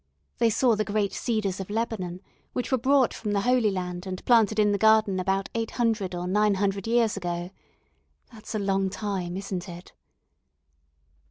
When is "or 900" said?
6.15-6.87